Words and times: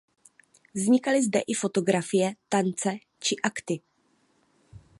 Vznikaly 0.75 1.23
zde 1.23 1.39
i 1.39 1.53
fotografie 1.53 2.33
tance 2.49 2.91
či 3.19 3.35
akty. 3.43 3.79